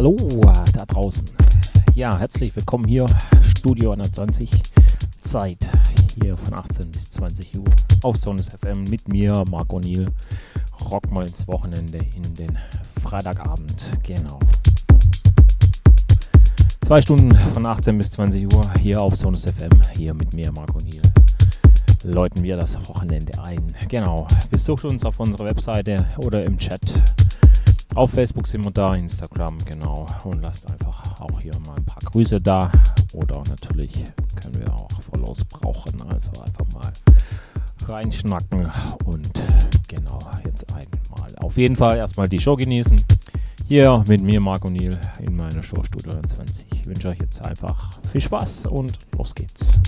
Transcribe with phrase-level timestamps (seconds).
[0.00, 0.16] Hallo
[0.72, 1.26] da draußen.
[1.94, 3.04] Ja, herzlich willkommen hier,
[3.42, 4.50] Studio 120,
[5.20, 5.58] Zeit
[6.14, 7.64] hier von 18 bis 20 Uhr
[8.02, 10.06] auf Sonus FM mit mir, Marco Niel.
[10.90, 12.58] Rock mal ins Wochenende in den
[13.02, 14.38] Freitagabend, genau.
[16.80, 20.78] Zwei Stunden von 18 bis 20 Uhr hier auf Sonus FM, hier mit mir, Marco
[20.78, 21.02] Niel.
[22.04, 23.60] Läuten wir das Wochenende ein.
[23.90, 24.26] Genau.
[24.50, 26.80] Besucht uns auf unserer Webseite oder im Chat
[27.94, 30.06] auf Facebook sind wir da, Instagram, genau.
[30.24, 32.70] Und lasst einfach auch hier mal ein paar Grüße da.
[33.12, 34.04] Oder natürlich
[34.36, 36.00] können wir auch Follows brauchen.
[36.10, 36.92] Also einfach mal
[37.88, 38.70] reinschnacken
[39.04, 39.30] und
[39.88, 41.34] genau, jetzt einmal.
[41.40, 43.02] Auf jeden Fall erstmal die Show genießen.
[43.66, 46.66] Hier mit mir, Marco Niel, in meiner Show Studio 20.
[46.72, 49.80] Ich wünsche euch jetzt einfach viel Spaß und los geht's.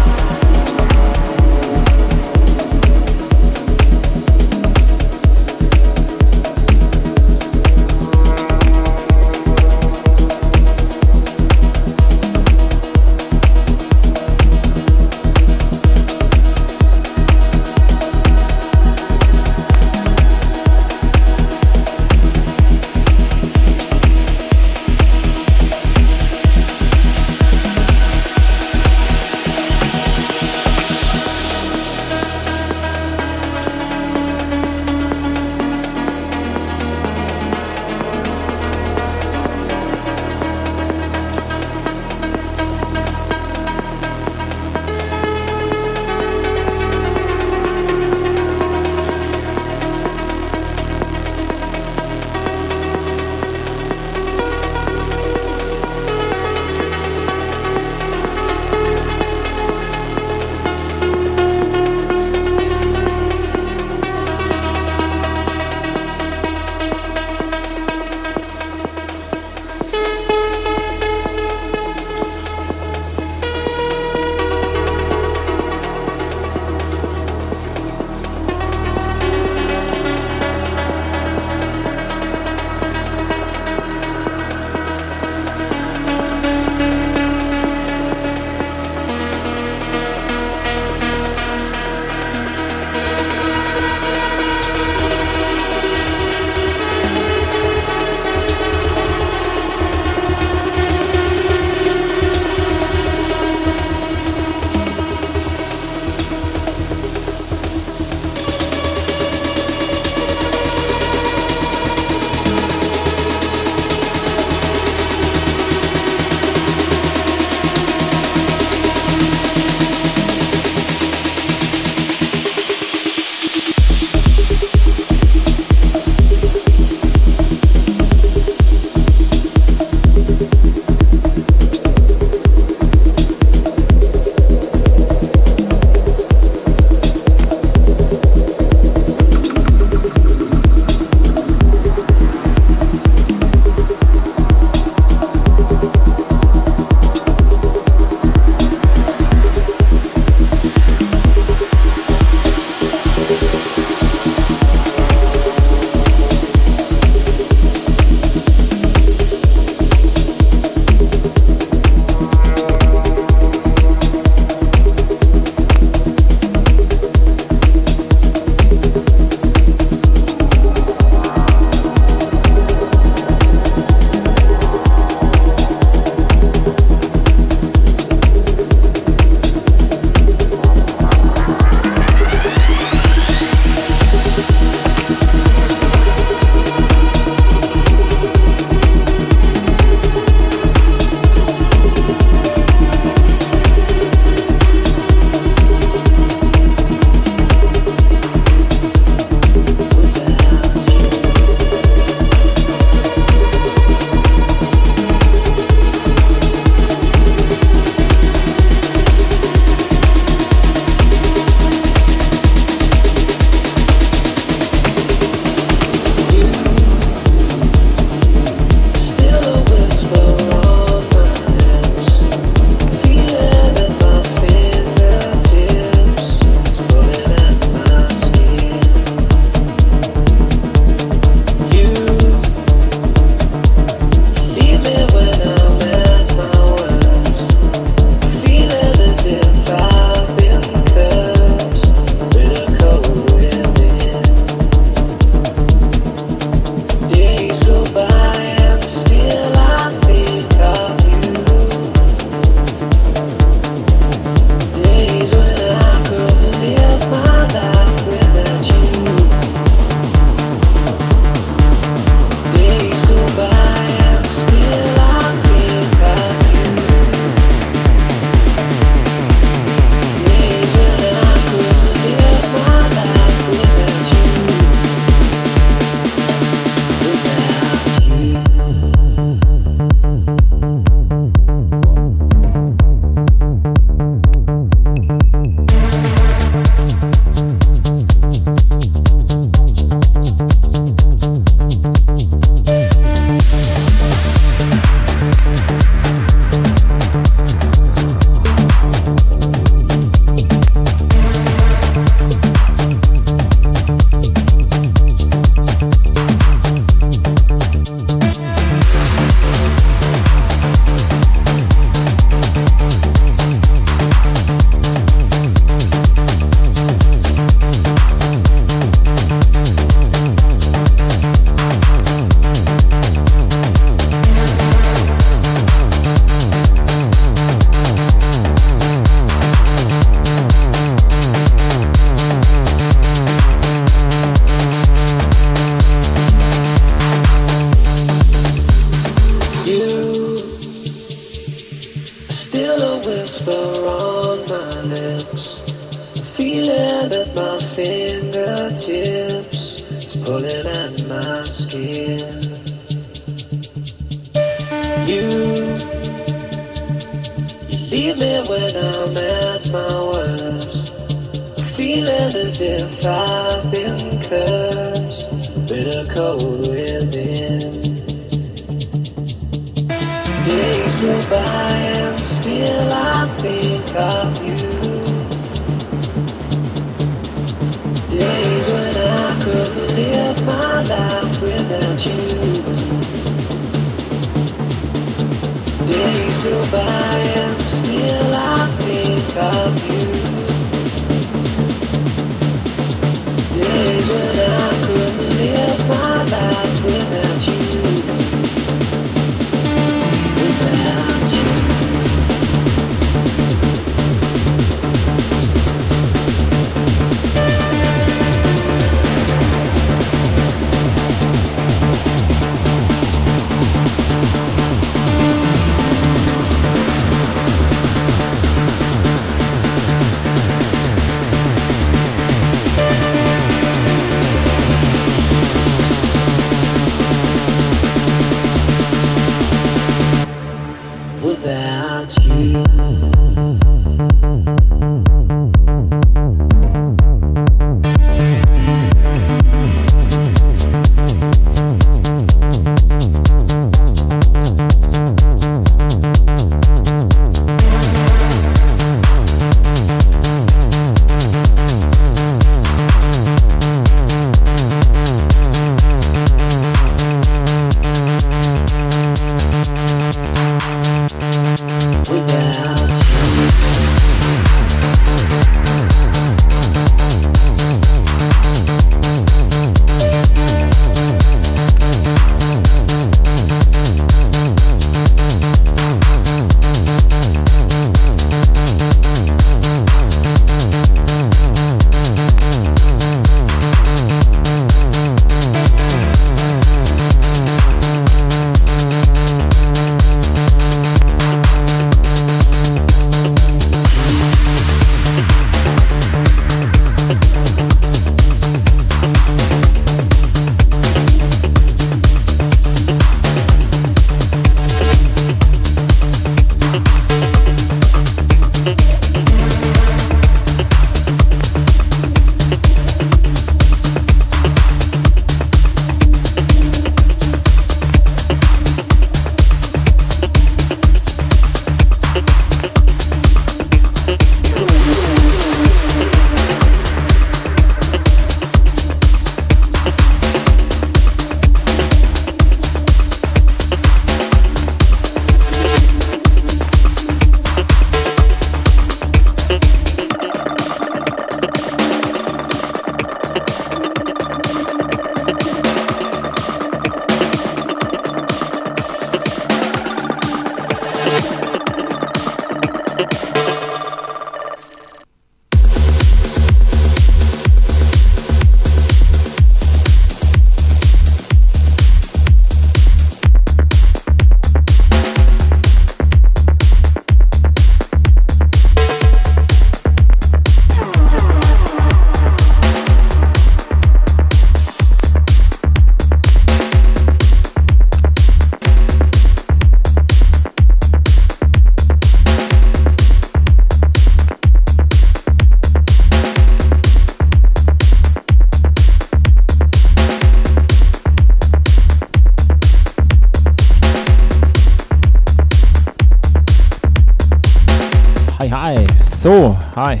[599.22, 600.00] So, hi.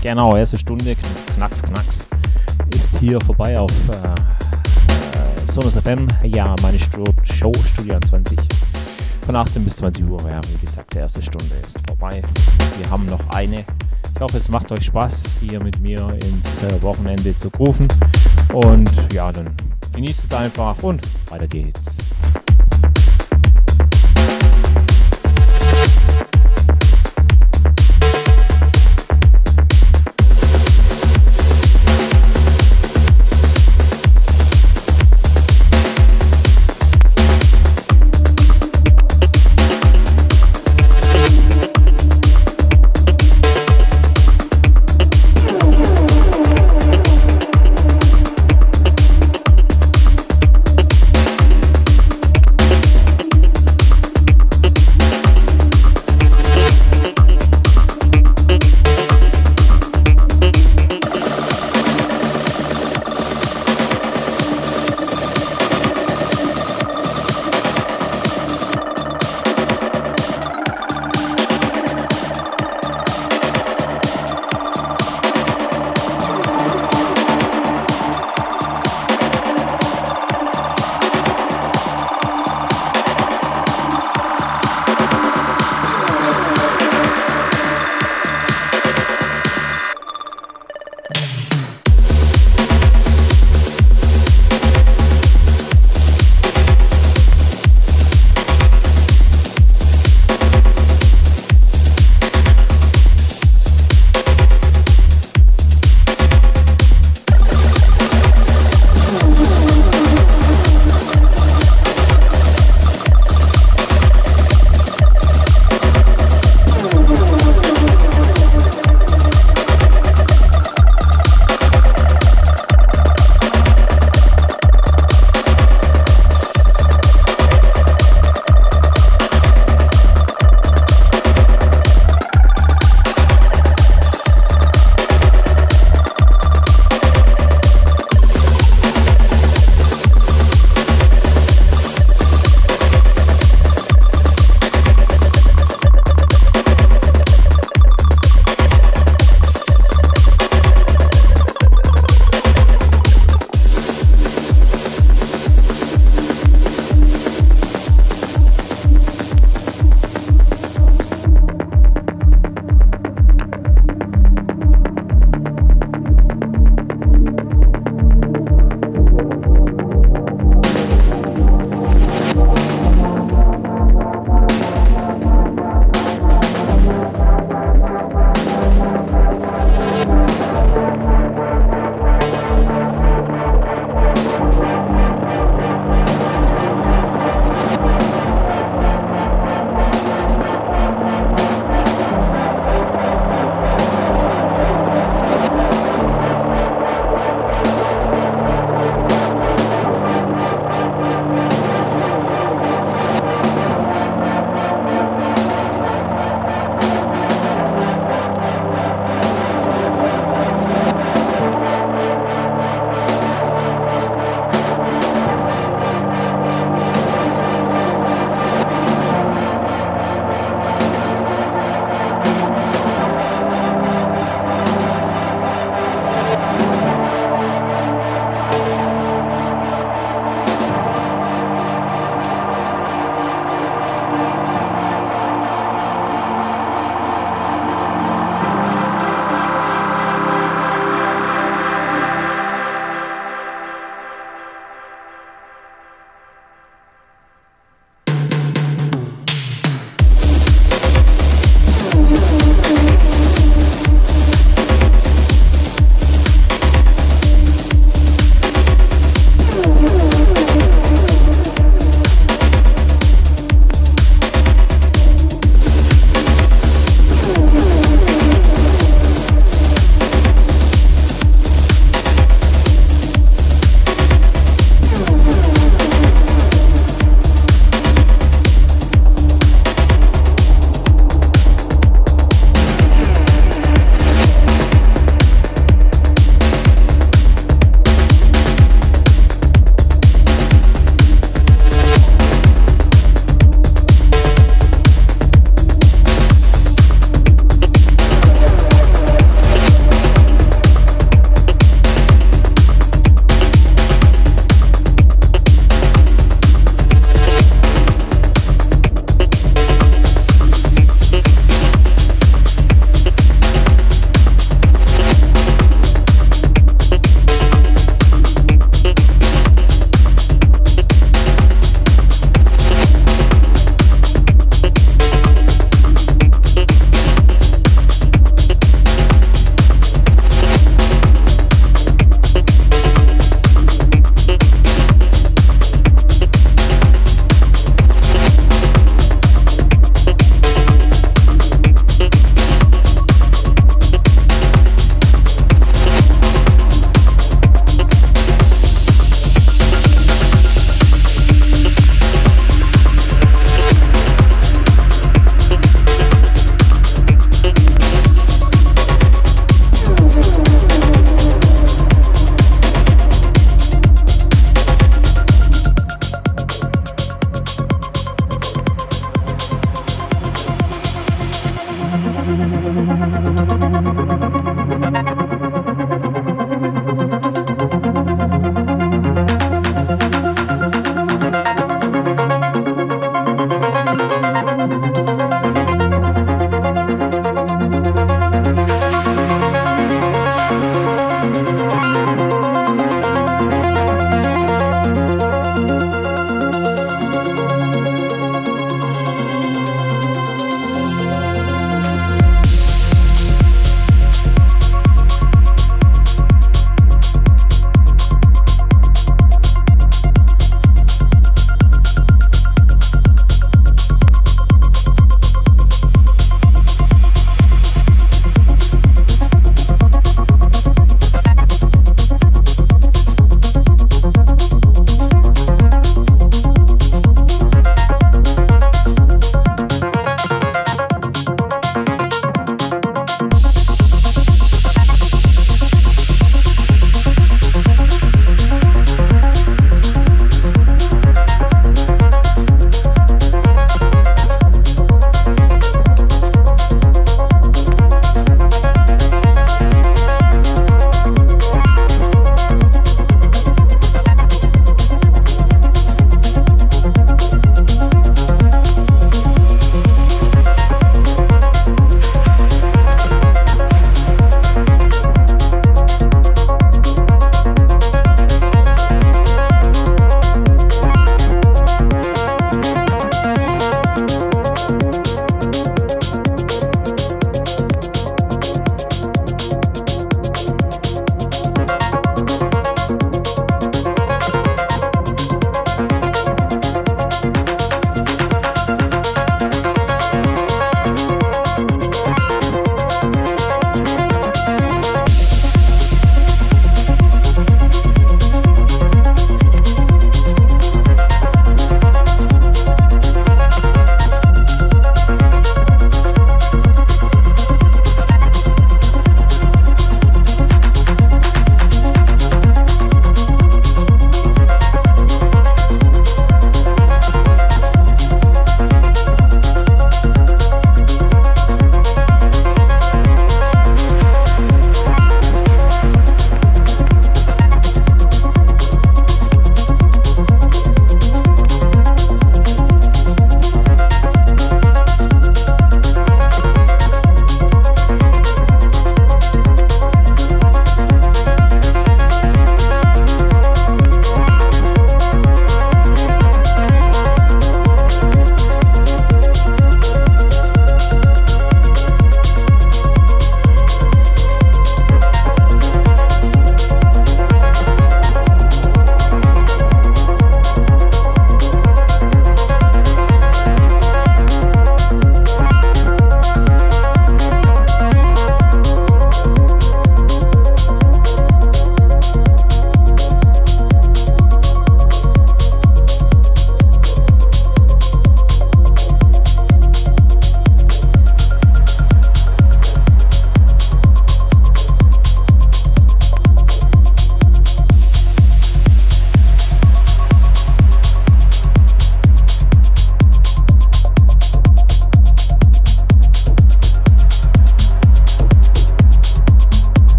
[0.00, 0.96] Genau, erste Stunde,
[1.34, 2.08] Knacks, Knacks,
[2.74, 6.08] ist hier vorbei auf äh, äh, Sonus FM.
[6.24, 8.38] Ja, meine Stu Show Studio 20
[9.26, 10.18] von 18 bis 20 Uhr.
[10.26, 12.22] Ja, wie gesagt, die erste Stunde ist vorbei.
[12.78, 13.62] Wir haben noch eine.
[14.14, 17.86] Ich hoffe, es macht euch Spaß, hier mit mir ins äh, Wochenende zu rufen.
[18.54, 19.50] Und ja, dann
[19.92, 22.01] genießt es einfach und weiter geht's.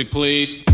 [0.00, 0.69] Music, please.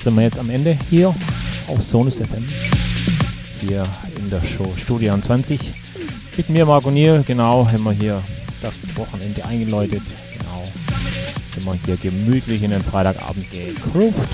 [0.00, 1.14] Sind wir jetzt am Ende hier
[1.68, 2.46] auf Sonus FM.
[3.60, 3.86] Hier
[4.16, 5.74] in der Show Studio 20.
[6.38, 8.22] Mit mir, Marco Nier, genau, haben wir hier
[8.62, 10.02] das Wochenende eingeläutet.
[10.38, 10.66] Genau,
[11.44, 14.28] sind wir hier gemütlich in den Freitagabend gegroovt.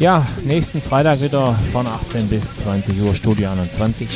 [0.00, 4.08] Ja, nächsten Freitag wieder von 18 bis 20 Uhr Studio 21.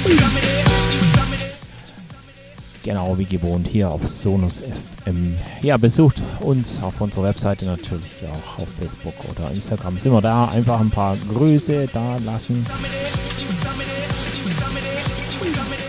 [2.84, 5.34] Genau wie gewohnt hier auf Sonus FM.
[5.62, 9.98] Ja, besucht uns auf unserer Webseite natürlich auch auf Facebook oder Instagram.
[9.98, 10.48] Sind wir da?
[10.48, 12.66] Einfach ein paar Grüße da lassen.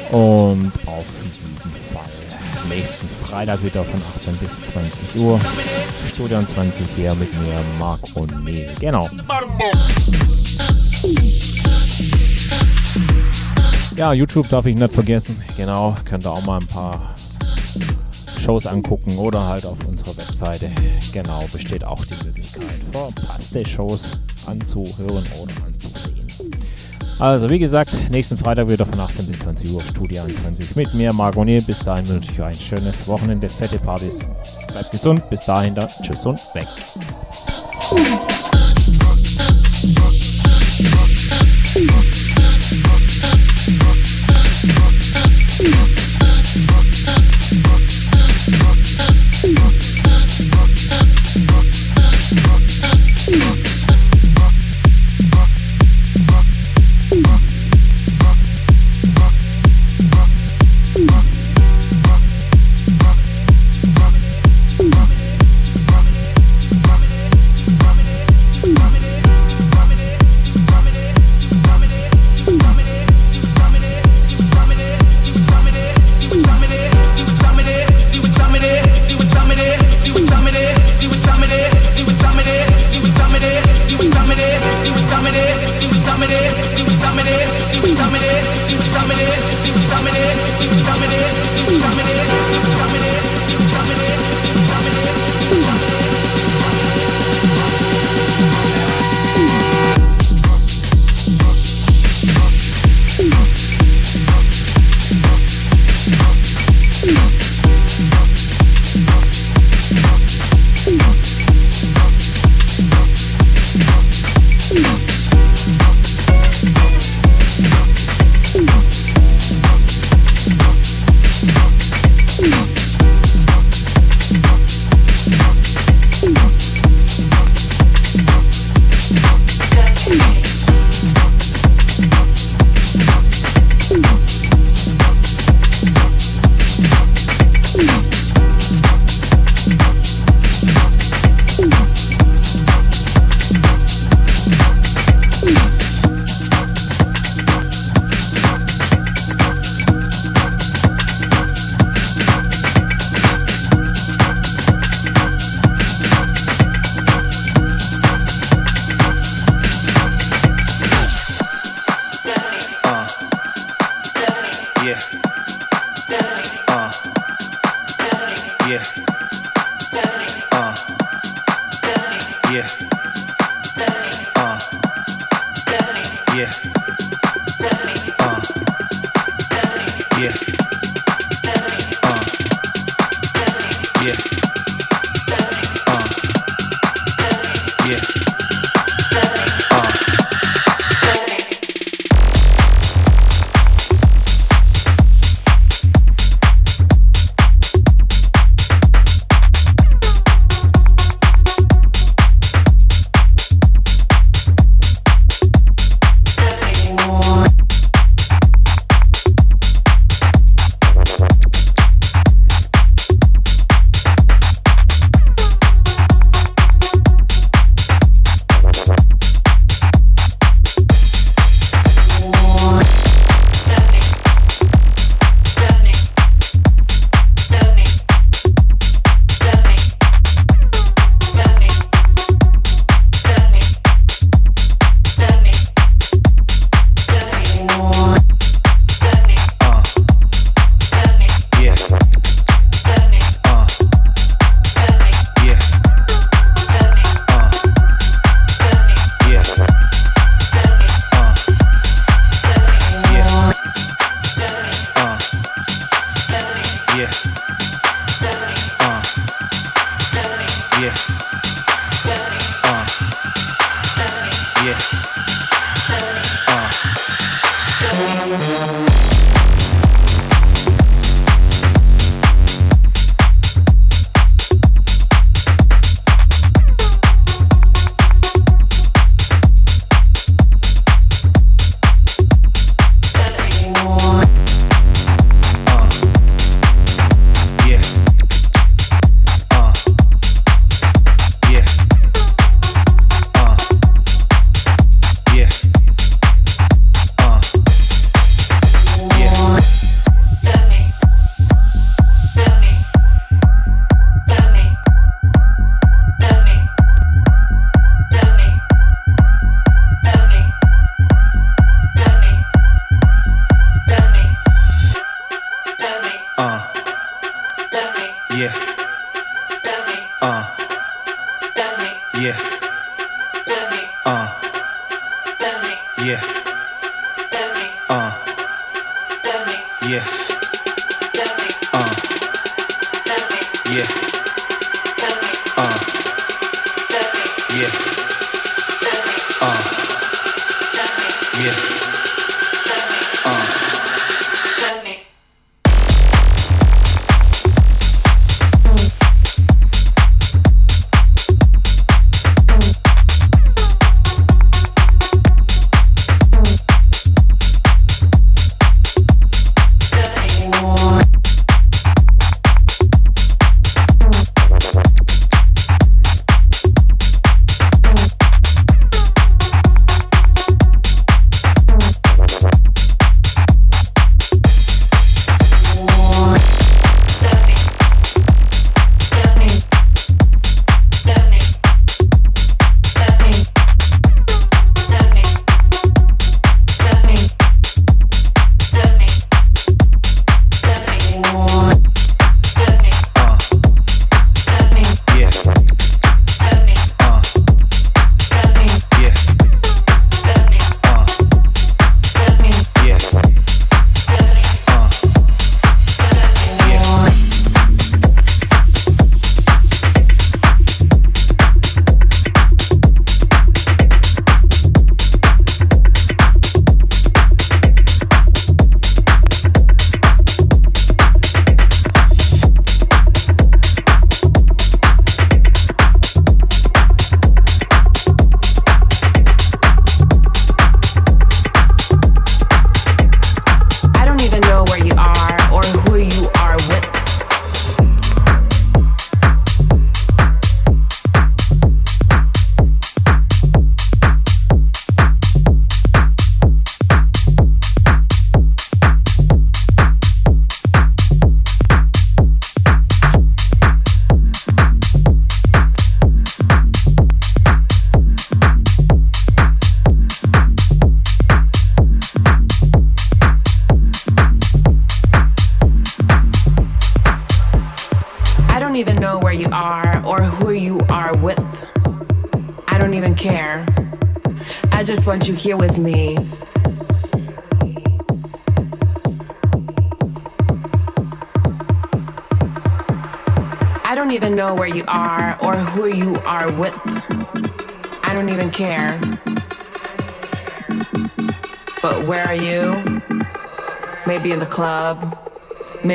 [0.10, 5.38] Und auf jeden Fall nächsten Freitag wieder von 18 bis 20 Uhr.
[6.08, 8.70] Studio 20 hier mit mir, Marc und Neil.
[8.80, 9.10] Genau.
[13.96, 15.42] Ja, YouTube darf ich nicht vergessen.
[15.56, 17.16] Genau, könnt ihr auch mal ein paar
[18.38, 20.70] Shows angucken oder halt auf unserer Webseite.
[21.14, 24.18] Genau, besteht auch die Möglichkeit, verpasste Shows
[24.48, 26.28] anzuhören oder anzusehen.
[27.20, 31.14] Also, wie gesagt, nächsten Freitag wieder von 18 bis 20 Uhr, Studio 21 mit mir,
[31.14, 31.62] Margonier.
[31.62, 34.26] Bis dahin wünsche ich euch ein schönes Wochenende, fette Partys.
[34.68, 36.68] Bleibt gesund, bis dahin, dann tschüss und weg.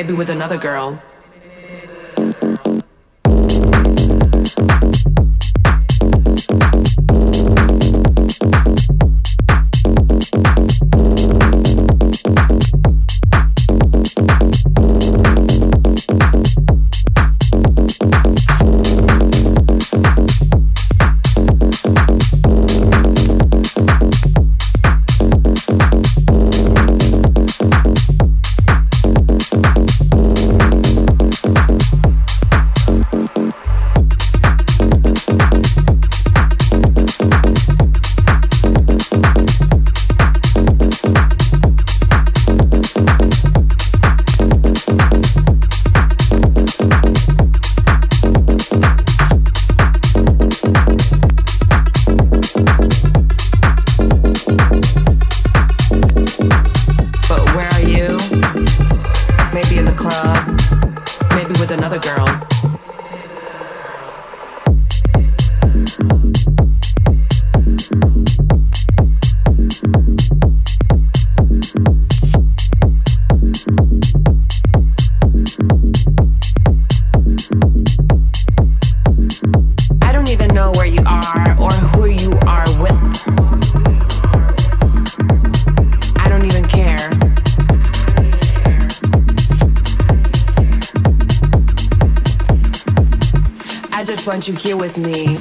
[0.02, 0.98] Maybe with another girl.
[94.80, 95.39] With me.